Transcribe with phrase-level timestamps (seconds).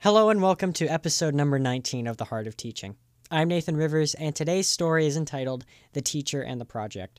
[0.00, 2.96] Hello and welcome to episode number 19 of The Heart of Teaching.
[3.30, 7.18] I'm Nathan Rivers, and today's story is entitled The Teacher and the Project.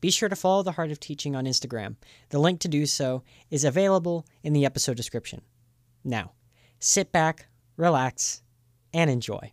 [0.00, 1.96] Be sure to follow The Heart of Teaching on Instagram.
[2.30, 5.42] The link to do so is available in the episode description.
[6.02, 6.32] Now,
[6.80, 8.42] sit back, relax,
[8.94, 9.52] and enjoy.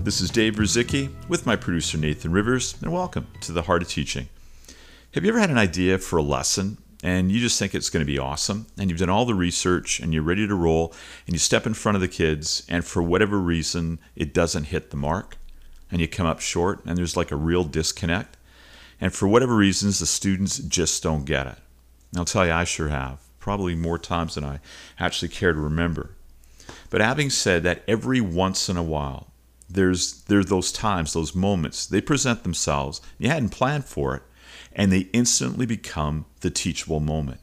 [0.00, 3.88] This is Dave Ruzycki with my producer Nathan Rivers, and welcome to the Heart of
[3.88, 4.28] Teaching.
[5.12, 8.04] Have you ever had an idea for a lesson and you just think it's going
[8.04, 10.94] to be awesome, and you've done all the research and you're ready to roll,
[11.26, 14.90] and you step in front of the kids, and for whatever reason it doesn't hit
[14.90, 15.36] the mark,
[15.90, 18.36] and you come up short, and there's like a real disconnect,
[19.00, 21.58] and for whatever reasons the students just don't get it?
[22.12, 24.60] And I'll tell you, I sure have, probably more times than I
[24.98, 26.10] actually care to remember.
[26.88, 29.28] But having said that, every once in a while,
[29.68, 33.00] there's there's those times, those moments, they present themselves.
[33.18, 34.22] You hadn't planned for it,
[34.72, 37.40] and they instantly become the teachable moment.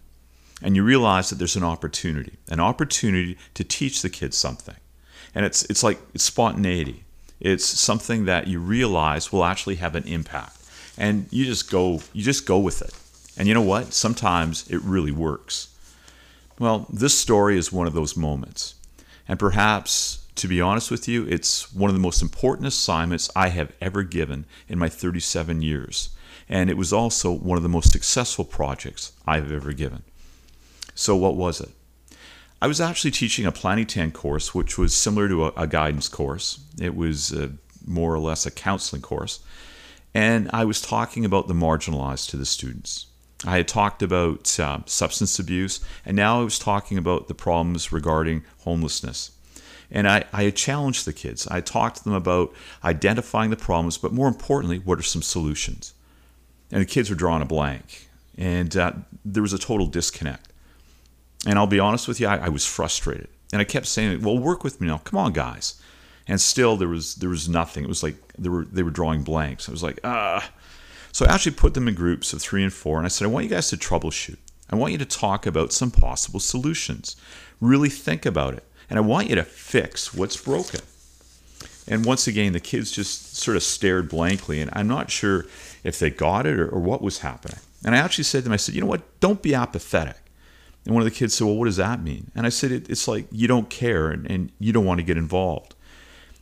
[0.61, 4.75] And you realize that there's an opportunity, an opportunity to teach the kids something.
[5.35, 7.03] And it's it's like it's spontaneity.
[7.39, 10.57] It's something that you realize will actually have an impact.
[10.97, 12.93] And you just go you just go with it.
[13.37, 13.93] And you know what?
[13.93, 15.69] Sometimes it really works.
[16.57, 18.75] Well, this story is one of those moments.
[19.27, 23.49] And perhaps, to be honest with you, it's one of the most important assignments I
[23.49, 26.09] have ever given in my 37 years.
[26.49, 30.03] And it was also one of the most successful projects I've ever given.
[30.93, 31.69] So, what was it?
[32.61, 36.07] I was actually teaching a Planning 10 course, which was similar to a, a guidance
[36.07, 36.59] course.
[36.79, 37.49] It was uh,
[37.85, 39.39] more or less a counseling course.
[40.13, 43.07] And I was talking about the marginalized to the students.
[43.43, 47.91] I had talked about uh, substance abuse, and now I was talking about the problems
[47.91, 49.31] regarding homelessness.
[49.91, 51.47] And I, I challenged the kids.
[51.47, 52.53] I talked to them about
[52.83, 55.93] identifying the problems, but more importantly, what are some solutions?
[56.71, 60.51] And the kids were drawing a blank, and uh, there was a total disconnect.
[61.45, 64.37] And I'll be honest with you, I, I was frustrated, and I kept saying, "Well,
[64.37, 64.97] work with me now.
[64.97, 65.79] Come on, guys."
[66.27, 67.83] And still, there was there was nothing.
[67.83, 69.69] It was like they were they were drawing blanks.
[69.69, 70.49] I was like, ah.
[71.11, 73.29] So I actually put them in groups of three and four, and I said, I
[73.29, 74.37] want you guys to troubleshoot.
[74.69, 77.15] I want you to talk about some possible solutions.
[77.61, 78.63] Really think about it.
[78.89, 80.81] And I want you to fix what's broken.
[81.87, 85.45] And once again, the kids just sort of stared blankly, and I'm not sure
[85.83, 87.59] if they got it or, or what was happening.
[87.83, 89.19] And I actually said to them, I said, you know what?
[89.19, 90.17] Don't be apathetic.
[90.85, 92.31] And one of the kids said, well, what does that mean?
[92.35, 95.05] And I said, it, it's like you don't care and, and you don't want to
[95.05, 95.75] get involved.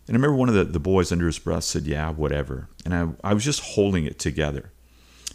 [0.08, 2.68] And I remember one of the, the boys under his breath said, Yeah, whatever.
[2.86, 4.72] And I, I was just holding it together.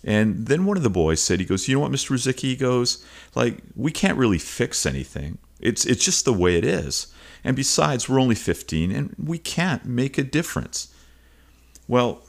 [0.05, 2.11] And then one of the boys said, He goes, You know what, Mr.
[2.11, 2.41] Ruzycki?
[2.41, 3.05] He goes,
[3.35, 5.39] like, we can't really fix anything.
[5.61, 7.09] It's it's just the way it is.
[7.45, 10.93] And besides, we're only 15 and we can't make a difference.
[11.87, 12.23] Well,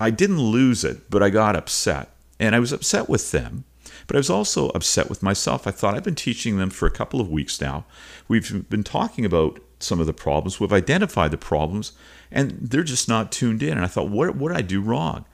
[0.00, 2.10] I didn't lose it, but I got upset.
[2.40, 3.64] And I was upset with them,
[4.06, 5.66] but I was also upset with myself.
[5.66, 7.84] I thought I've been teaching them for a couple of weeks now.
[8.28, 10.60] We've been talking about some of the problems.
[10.60, 11.92] We've identified the problems,
[12.30, 13.72] and they're just not tuned in.
[13.72, 15.24] And I thought, what, what did I do wrong?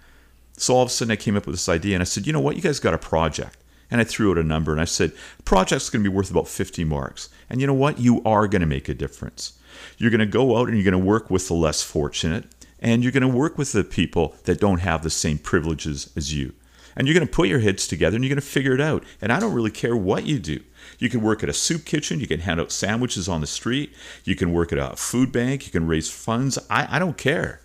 [0.57, 2.33] So all of a sudden, I came up with this idea, and I said, you
[2.33, 2.57] know what?
[2.57, 3.59] You guys got a project.
[3.91, 6.31] And I threw out a number, and I said, the project's going to be worth
[6.31, 7.29] about 50 marks.
[7.49, 8.01] And you know what?
[8.01, 9.59] You are going to make a difference.
[9.99, 12.45] You're going to go out and you're going to work with the less fortunate,
[12.81, 16.35] and you're going to work with the people that don't have the same privileges as
[16.35, 16.55] you.
[16.97, 19.05] And you're going to put your heads together and you're going to figure it out.
[19.21, 20.61] And I don't really care what you do.
[20.99, 22.21] You can work at a soup kitchen.
[22.21, 23.93] You can hand out sandwiches on the street.
[24.25, 25.67] You can work at a food bank.
[25.67, 26.59] You can raise funds.
[26.71, 27.61] I, I don't care.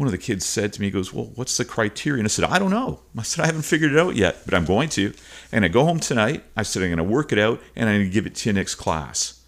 [0.00, 2.20] One of the kids said to me, he goes, Well, what's the criteria?
[2.20, 3.00] And I said, I don't know.
[3.18, 5.12] I said, I haven't figured it out yet, but I'm going to.
[5.52, 6.42] And I go home tonight.
[6.56, 8.48] I said, I'm going to work it out and I'm going to give it to
[8.48, 9.42] you next class.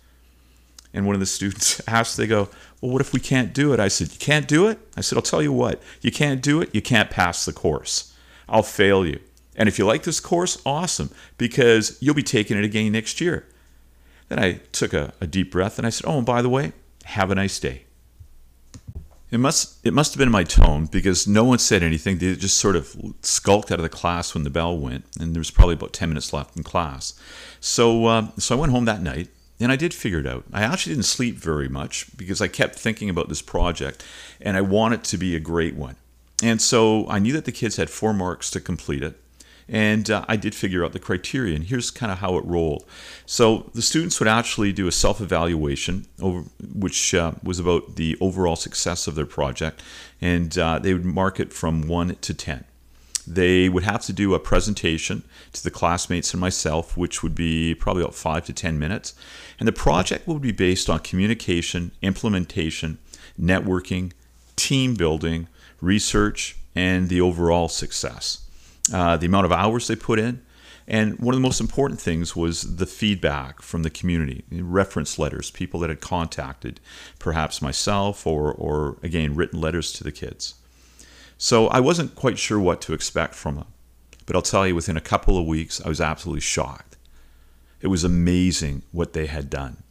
[0.93, 2.51] And one of the students asked, they go,
[2.83, 3.81] Well, what if we can't do it?
[3.81, 4.79] I said, You can't do it?
[4.95, 5.81] I said, I'll tell you what.
[6.03, 6.69] You can't do it.
[6.75, 8.15] You can't pass the course.
[8.47, 9.21] I'll fail you.
[9.57, 13.49] And if you like this course, awesome, because you'll be taking it again next year.
[14.29, 16.73] Then I took a, a, deep breath and I said, Oh, and by the way,
[17.05, 17.85] have a nice day.
[19.33, 22.19] It must, it must have been my tone because no one said anything.
[22.19, 25.41] They just sort of skulked out of the class when the bell went, and there
[25.41, 27.15] was probably about 10 minutes left in class.
[27.59, 30.45] So, uh, so I went home that night and I did figure it out.
[30.53, 34.05] I actually didn't sleep very much because I kept thinking about this project
[34.39, 35.97] and I want it to be a great one.
[36.43, 39.19] And so I knew that the kids had four marks to complete it.
[39.69, 42.85] And uh, I did figure out the criteria, and here's kind of how it rolled.
[43.27, 46.07] So the students would actually do a self evaluation,
[46.75, 49.83] which uh, was about the overall success of their project,
[50.21, 52.65] and uh, they would mark it from 1 to 10.
[53.27, 55.23] They would have to do a presentation
[55.53, 59.15] to the classmates and myself, which would be probably about 5 to 10 minutes.
[59.61, 62.99] And the project would be based on communication, implementation,
[63.41, 64.13] networking,
[64.57, 65.47] team building,
[65.81, 68.42] research, and the overall success
[68.93, 70.43] uh, the amount of hours they put in.
[70.89, 75.51] And one of the most important things was the feedback from the community, reference letters,
[75.51, 76.81] people that had contacted
[77.19, 80.55] perhaps myself or, or again, written letters to the kids.
[81.39, 83.67] So I wasn't quite sure what to expect from them.
[84.27, 86.97] But I'll tell you, within a couple of weeks, I was absolutely shocked.
[87.81, 89.83] It was amazing what they had done.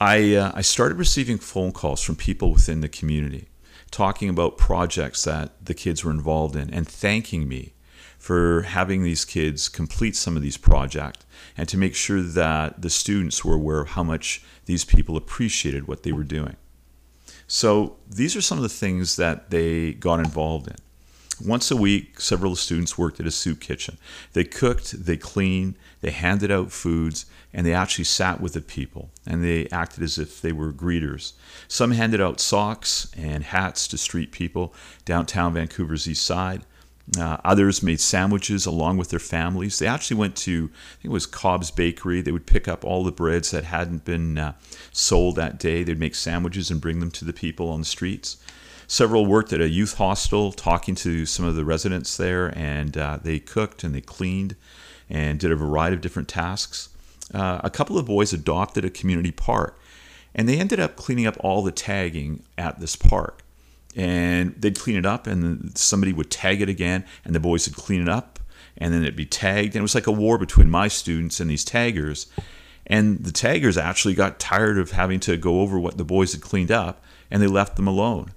[0.00, 3.47] I, uh, I started receiving phone calls from people within the community
[3.90, 7.72] talking about projects that the kids were involved in and thanking me
[8.18, 11.24] for having these kids complete some of these projects
[11.56, 15.86] and to make sure that the students were aware of how much these people appreciated
[15.86, 16.56] what they were doing.
[17.46, 20.76] So these are some of the things that they got involved in.
[21.44, 23.96] Once a week, several students worked at a soup kitchen.
[24.32, 29.10] They cooked, they cleaned, they handed out foods, and they actually sat with the people
[29.26, 31.32] and they acted as if they were greeters.
[31.66, 34.74] Some handed out socks and hats to street people
[35.04, 36.62] downtown Vancouver's east side.
[37.18, 39.78] Uh, others made sandwiches along with their families.
[39.78, 42.20] They actually went to, I think it was Cobb's Bakery.
[42.20, 44.52] They would pick up all the breads that hadn't been uh,
[44.92, 45.82] sold that day.
[45.82, 48.36] They'd make sandwiches and bring them to the people on the streets.
[48.90, 53.18] Several worked at a youth hostel, talking to some of the residents there, and uh,
[53.22, 54.56] they cooked and they cleaned
[55.10, 56.88] and did a variety of different tasks.
[57.34, 59.78] Uh, a couple of boys adopted a community park,
[60.34, 63.42] and they ended up cleaning up all the tagging at this park.
[63.94, 67.76] And they'd clean it up, and somebody would tag it again, and the boys would
[67.76, 68.38] clean it up,
[68.78, 69.74] and then it'd be tagged.
[69.74, 72.26] And it was like a war between my students and these taggers.
[72.86, 76.40] And the taggers actually got tired of having to go over what the boys had
[76.40, 78.32] cleaned up, and they left them alone.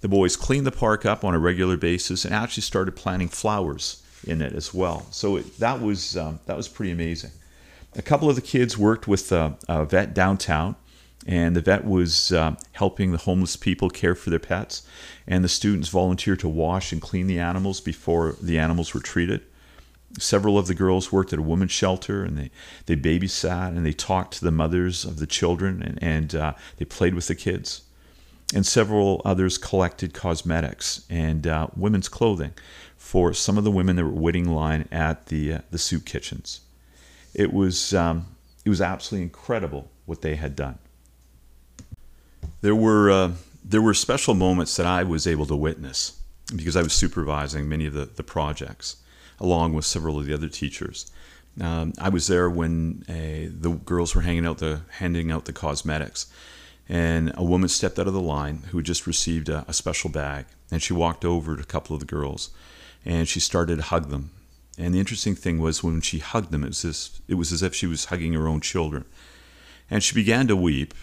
[0.00, 4.02] The boys cleaned the park up on a regular basis and actually started planting flowers
[4.24, 5.06] in it as well.
[5.10, 7.32] So it, that was um, that was pretty amazing.
[7.96, 10.76] A couple of the kids worked with a, a vet downtown,
[11.26, 14.86] and the vet was uh, helping the homeless people care for their pets,
[15.26, 19.42] and the students volunteered to wash and clean the animals before the animals were treated.
[20.18, 22.50] Several of the girls worked at a women's shelter, and they,
[22.86, 26.84] they babysat and they talked to the mothers of the children, and, and uh, they
[26.84, 27.82] played with the kids
[28.54, 32.52] and several others collected cosmetics and uh, women's clothing
[32.96, 36.60] for some of the women that were waiting line at the uh, the soup kitchens.
[37.34, 38.26] It was um,
[38.64, 40.78] it was absolutely incredible what they had done.
[42.60, 43.32] There were uh,
[43.64, 46.20] there were special moments that I was able to witness
[46.54, 48.96] because I was supervising many of the, the projects
[49.38, 51.10] along with several of the other teachers.
[51.60, 55.52] Um, I was there when uh, the girls were hanging out the handing out the
[55.52, 56.26] cosmetics
[56.88, 60.08] and a woman stepped out of the line who had just received a, a, special
[60.08, 60.46] bag.
[60.70, 62.50] And she walked over to a couple of the girls
[63.04, 64.30] and she started to hug them.
[64.78, 67.62] And the interesting thing was when she hugged them it was, this, it was as
[67.62, 69.04] if she was hugging her own children.
[69.90, 70.94] And she began to weep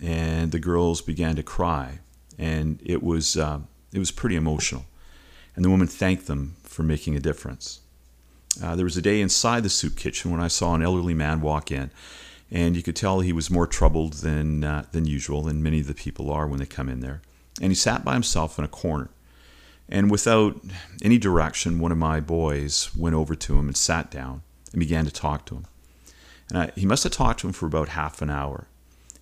[0.00, 1.98] and the girls began to cry.
[2.38, 3.60] And it was uh,
[3.92, 4.84] it was pretty emotional.
[5.54, 7.80] And the woman thanked them for making a difference.
[8.62, 11.40] Uh, there was a day inside the soup kitchen when i saw an elderly man
[11.40, 11.90] walk in
[12.52, 15.86] and you could tell he was more troubled than uh, than usual, and many of
[15.86, 17.22] the people are when they come in there.
[17.60, 19.08] And he sat by himself in a corner,
[19.88, 20.60] and without
[21.02, 24.42] any direction, one of my boys went over to him and sat down
[24.72, 25.66] and began to talk to him.
[26.50, 28.66] And I, he must have talked to him for about half an hour.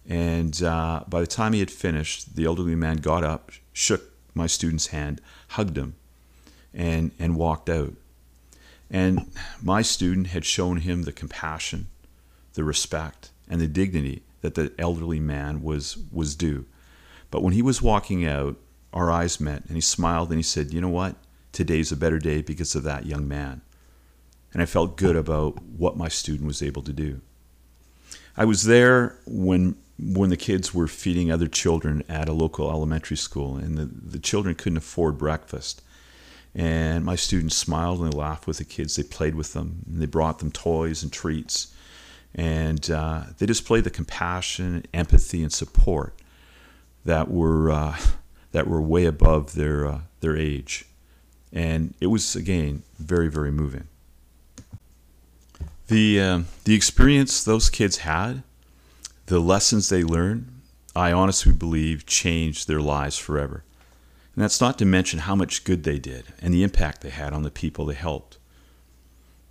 [0.08, 4.48] And uh, by the time he had finished, the elderly man got up, shook my
[4.48, 5.20] student's hand,
[5.50, 5.94] hugged him,
[6.74, 7.94] and and walked out.
[8.90, 9.30] And
[9.62, 11.86] my student had shown him the compassion
[12.60, 16.66] the respect and the dignity that the elderly man was was due.
[17.30, 18.56] But when he was walking out,
[18.92, 21.16] our eyes met and he smiled and he said, "You know what?
[21.52, 23.62] Today's a better day because of that young man."
[24.52, 27.22] And I felt good about what my student was able to do.
[28.36, 33.16] I was there when when the kids were feeding other children at a local elementary
[33.16, 35.80] school and the, the children couldn't afford breakfast.
[36.54, 38.96] And my students smiled and they laughed with the kids.
[38.96, 41.72] They played with them and they brought them toys and treats
[42.34, 46.14] and uh, they displayed the compassion, empathy, and support
[47.04, 47.96] that were uh,
[48.52, 50.86] that were way above their uh, their age,
[51.52, 53.86] and it was again very very moving.
[55.88, 58.42] The um, the experience those kids had,
[59.26, 60.60] the lessons they learned,
[60.94, 63.64] I honestly believe changed their lives forever.
[64.34, 67.32] And that's not to mention how much good they did and the impact they had
[67.32, 68.38] on the people they helped.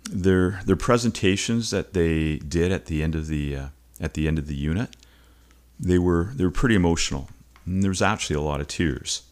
[0.08, 3.66] Their their presentations that they did at the end of the uh,
[4.00, 4.96] at the end of the unit,
[5.78, 7.28] they were they were pretty emotional.
[7.66, 9.22] And there was actually a lot of tears,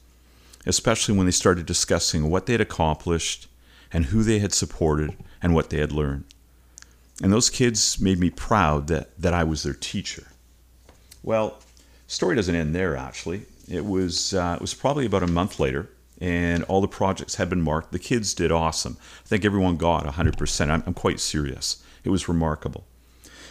[0.66, 3.48] especially when they started discussing what they had accomplished
[3.92, 6.24] and who they had supported and what they had learned.
[7.22, 10.28] And those kids made me proud that, that I was their teacher.
[11.22, 11.58] Well,
[12.06, 13.42] story doesn't end there actually.
[13.68, 17.48] It was uh, it was probably about a month later, and all the projects had
[17.48, 17.92] been marked.
[17.92, 18.96] The kids did awesome.
[19.24, 20.70] I think everyone got 100%.
[20.70, 21.82] I'm, I'm quite serious.
[22.04, 22.84] It was remarkable.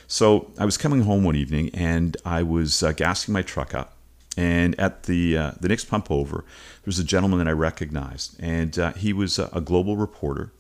[0.07, 3.93] So I was coming home one evening, and I was uh, gassing my truck up.
[4.37, 8.35] And at the uh, the next pump over, there was a gentleman that I recognized,
[8.39, 10.53] and uh, he was a, a global reporter,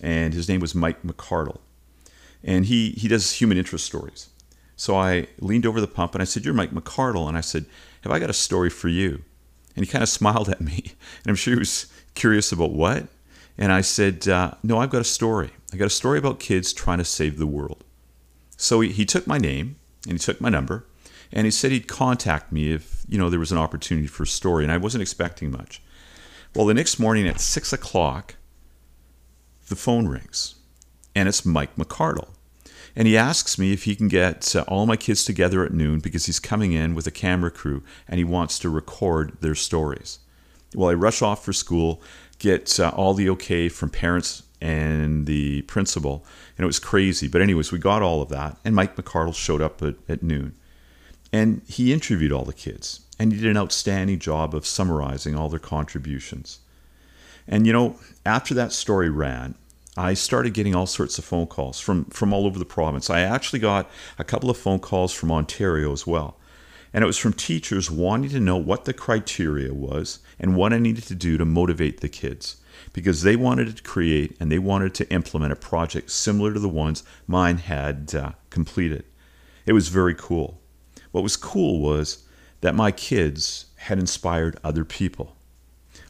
[0.00, 1.58] and his name was Mike McCardle,
[2.44, 4.28] and he he does human interest stories.
[4.76, 7.28] So I leaned over the pump and I said, You're Mike McCardle.
[7.28, 7.66] And I said,
[8.02, 9.22] Have I got a story for you?
[9.76, 10.92] And he kind of smiled at me.
[11.24, 13.08] And I'm sure he was curious about what.
[13.56, 15.50] And I said, uh, No, I've got a story.
[15.72, 17.84] I got a story about kids trying to save the world.
[18.56, 20.86] So he, he took my name and he took my number
[21.32, 24.26] and he said he'd contact me if you know there was an opportunity for a
[24.26, 24.64] story.
[24.64, 25.82] And I wasn't expecting much.
[26.54, 28.36] Well, the next morning at six o'clock,
[29.68, 30.54] the phone rings
[31.14, 32.33] and it's Mike McCardle.
[32.96, 35.98] And he asks me if he can get uh, all my kids together at noon
[35.98, 40.20] because he's coming in with a camera crew and he wants to record their stories.
[40.74, 42.00] Well, I rush off for school,
[42.38, 46.24] get uh, all the okay from parents and the principal,
[46.56, 47.28] and it was crazy.
[47.28, 50.54] But, anyways, we got all of that, and Mike McCardle showed up at, at noon.
[51.32, 55.48] And he interviewed all the kids, and he did an outstanding job of summarizing all
[55.48, 56.60] their contributions.
[57.46, 59.54] And, you know, after that story ran,
[59.96, 63.10] I started getting all sorts of phone calls from, from all over the province.
[63.10, 66.36] I actually got a couple of phone calls from Ontario as well.
[66.92, 70.78] And it was from teachers wanting to know what the criteria was and what I
[70.78, 72.56] needed to do to motivate the kids
[72.92, 76.68] because they wanted to create and they wanted to implement a project similar to the
[76.68, 79.04] ones mine had uh, completed.
[79.66, 80.60] It was very cool.
[81.10, 82.24] What was cool was
[82.60, 85.36] that my kids had inspired other people.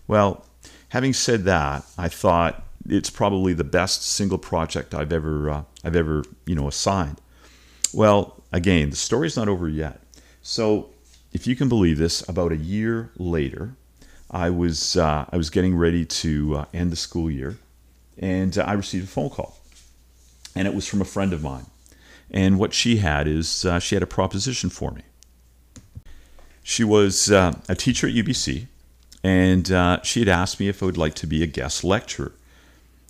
[0.06, 0.46] Well,
[0.90, 5.96] having said that, I thought it's probably the best single project I've ever uh, I've
[5.96, 7.20] ever you know assigned.
[7.92, 10.00] Well, again, the story's not over yet.
[10.42, 10.90] So,
[11.32, 13.76] if you can believe this, about a year later,
[14.30, 17.56] I was uh, I was getting ready to uh, end the school year,
[18.18, 19.56] and uh, I received a phone call,
[20.54, 21.66] and it was from a friend of mine.
[22.30, 25.02] And what she had is uh, she had a proposition for me.
[26.62, 28.66] She was uh, a teacher at UBC,
[29.22, 29.66] and
[30.04, 32.32] she had asked me if I would like to be a guest lecturer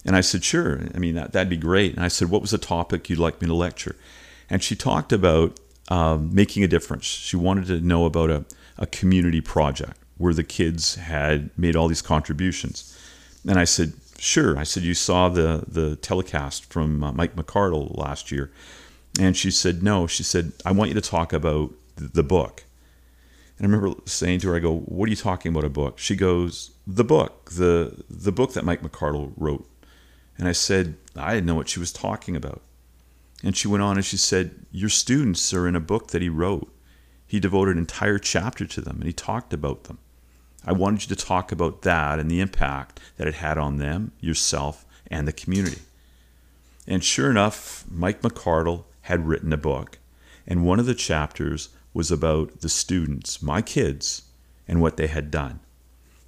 [0.05, 0.81] and I said, sure.
[0.95, 1.95] I mean, that, that'd be great.
[1.95, 3.97] And I said, what was the topic you'd like me to lecture?
[4.51, 5.59] And she talked about
[5.89, 7.05] um, making a difference.
[7.05, 8.45] She wanted to know about a,
[8.77, 12.99] a community project where the kids had made all these contributions.
[13.49, 14.59] And I said, sure.
[14.59, 18.51] I said, you saw the, the telecast from uh, Mike McCardle last year.
[19.19, 20.07] And she said, no.
[20.07, 22.65] She said, I want you to talk about the book.
[23.59, 25.99] And I remember saying to her, I go, what are you talking about a book?
[25.99, 29.67] She goes, the book, the, the book that Mike McCardle wrote
[30.39, 32.63] and I said, I didn't know what she was talking about.
[33.43, 36.29] And she went on and she said, Your students are in a book that he
[36.29, 36.73] wrote.
[37.27, 39.99] He devoted an entire chapter to them and he talked about them.
[40.67, 44.13] I wanted you to talk about that and the impact that it had on them,
[44.21, 45.83] yourself, and the community.
[46.87, 49.99] And sure enough, Mike McCardle had written a book,
[50.47, 54.23] and one of the chapters was about the students, my kids,
[54.67, 55.61] and what they had done.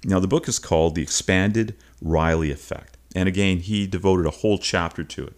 [0.03, 2.96] Now, the book is called The Expanded Ripple Effect.
[3.17, 5.33] And again, he devoted a whole chapter to it.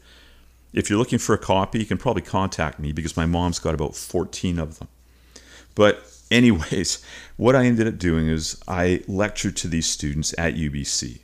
[0.74, 3.74] If you're looking for a copy, you can probably contact me because my mom's got
[3.74, 4.90] about 14 of them.
[5.76, 7.02] But, anyways,
[7.38, 11.20] what I ended up doing is I lectured to these students at UBC.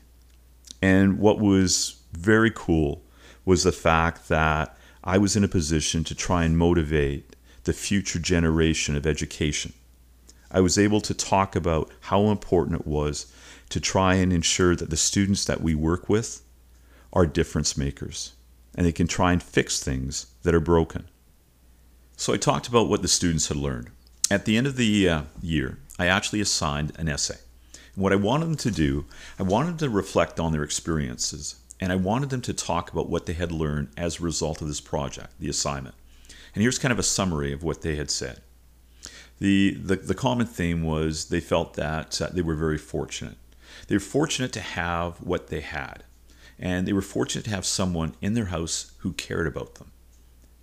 [0.81, 3.03] And what was very cool
[3.43, 7.35] was the fact that I was in a position to try and motivate
[7.65, 9.73] the future generation of education.
[10.49, 13.29] I was able to talk about how important it was
[13.71, 16.43] to try and ensure that the students that we work with
[17.15, 18.33] are difference makers
[18.75, 21.07] and they can try and fix things that are broken.
[22.17, 23.89] So I talked about what the students had learned.
[24.29, 27.37] At the end of the uh, year, I actually assigned an essay.
[27.95, 29.05] And what I wanted them to do,
[29.39, 33.09] I wanted them to reflect on their experiences and I wanted them to talk about
[33.09, 35.95] what they had learned as a result of this project, the assignment.
[36.53, 38.41] And here's kind of a summary of what they had said.
[39.39, 43.37] The, the, the common theme was they felt that uh, they were very fortunate.
[43.87, 46.03] They were fortunate to have what they had
[46.59, 49.91] and they were fortunate to have someone in their house who cared about them.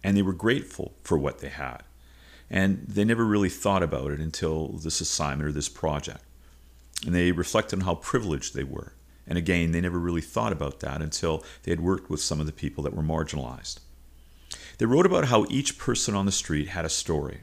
[0.03, 1.83] And they were grateful for what they had.
[2.51, 6.23] And they never really thought about it until this assignment or this project.
[7.05, 8.93] and they reflected on how privileged they were.
[9.27, 12.47] And again, they never really thought about that until they had worked with some of
[12.47, 13.81] the people that were marginalized.
[14.79, 17.41] They wrote about how each person on the street had a story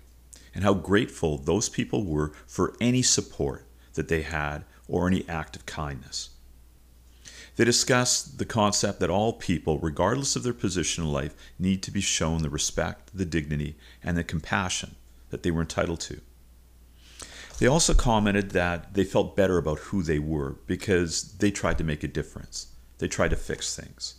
[0.54, 5.56] and how grateful those people were for any support that they had or any act
[5.56, 6.30] of kindness.
[7.60, 11.92] They discussed the concept that all people, regardless of their position in life, need to
[11.92, 14.96] be shown the respect, the dignity, and the compassion
[15.30, 16.22] that they were entitled to.
[17.58, 21.84] They also commented that they felt better about who they were because they tried to
[21.84, 22.68] make a difference.
[23.00, 24.14] They tried to fix things.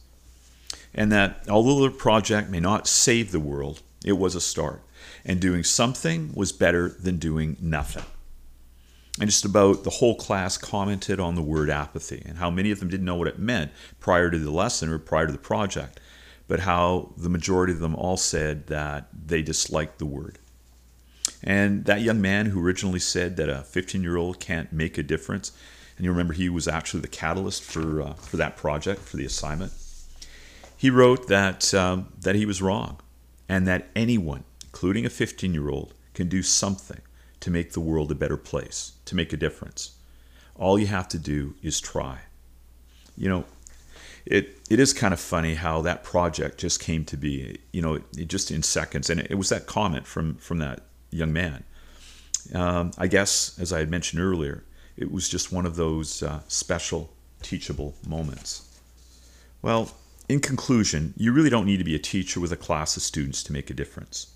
[0.92, 4.82] And that although their project may not save the world, it was a start.
[5.24, 8.04] And doing something was better than doing nothing.
[9.20, 12.80] And just about the whole class commented on the word apathy and how many of
[12.80, 16.00] them didn't know what it meant prior to the lesson or prior to the project,
[16.48, 20.38] but how the majority of them all said that they disliked the word.
[21.42, 25.02] And that young man who originally said that a 15 year old can't make a
[25.02, 25.52] difference,
[25.98, 29.26] and you remember he was actually the catalyst for, uh, for that project, for the
[29.26, 29.72] assignment,
[30.78, 32.98] he wrote that, um, that he was wrong
[33.50, 37.02] and that anyone, including a 15 year old, can do something
[37.40, 39.92] to make the world a better place, to make a difference.
[40.54, 42.18] All you have to do is try.
[43.16, 43.44] You know,
[44.26, 47.58] it it is kind of funny how that project just came to be.
[47.72, 51.32] You know, just in seconds, and it, it, was that comment from from that young
[51.32, 51.64] man.
[52.54, 54.64] Um, I guess, as I had mentioned earlier,
[54.96, 57.10] it was just one of those uh, special
[57.42, 58.66] teachable moments.
[59.62, 59.90] Well,
[60.28, 63.42] in conclusion, you really don't need to be a teacher with a class of students
[63.44, 64.28] to make a difference.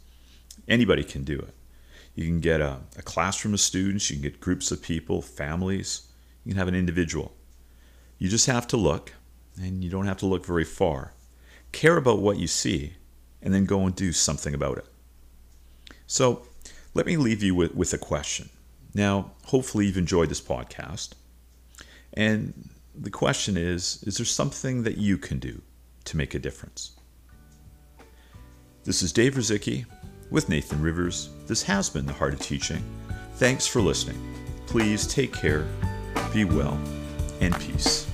[0.66, 1.54] Anybody can do it.
[2.14, 6.02] You can get a, a classroom of students, you can get groups of people, families,
[6.44, 7.32] you can have an individual.
[8.18, 9.12] You just have to look,
[9.60, 11.12] and you don't have to look very far.
[11.72, 12.94] Care about what you see,
[13.42, 14.86] and then go and do something about it.
[16.06, 16.46] So,
[16.94, 18.48] let me leave you with, with a question.
[18.94, 21.14] Now, hopefully, you've enjoyed this podcast.
[22.12, 25.60] And the question is Is there something that you can do
[26.04, 26.92] to make a difference?
[28.84, 29.86] This is Dave Ruzycki
[30.30, 31.30] with Nathan Rivers.
[31.46, 32.82] This has been The Heart of Teaching.
[33.34, 34.20] Thanks for listening.
[34.66, 35.66] Please take care,
[36.32, 36.78] be well,
[37.40, 38.06] and peace.